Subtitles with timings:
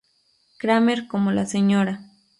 [0.57, 2.01] Cramer como la Sra.